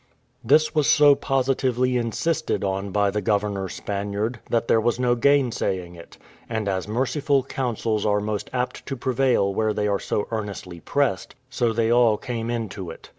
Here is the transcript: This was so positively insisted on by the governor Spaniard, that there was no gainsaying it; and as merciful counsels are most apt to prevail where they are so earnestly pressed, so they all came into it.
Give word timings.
This 0.43 0.73
was 0.73 0.87
so 0.89 1.13
positively 1.13 1.95
insisted 1.95 2.63
on 2.63 2.89
by 2.89 3.11
the 3.11 3.21
governor 3.21 3.69
Spaniard, 3.69 4.39
that 4.49 4.67
there 4.67 4.81
was 4.81 4.99
no 4.99 5.13
gainsaying 5.13 5.93
it; 5.93 6.17
and 6.49 6.67
as 6.67 6.87
merciful 6.87 7.43
counsels 7.43 8.03
are 8.03 8.19
most 8.19 8.49
apt 8.51 8.83
to 8.87 8.97
prevail 8.97 9.53
where 9.53 9.73
they 9.73 9.87
are 9.87 9.99
so 9.99 10.27
earnestly 10.31 10.79
pressed, 10.79 11.35
so 11.51 11.71
they 11.71 11.91
all 11.91 12.17
came 12.17 12.49
into 12.49 12.89
it. 12.89 13.09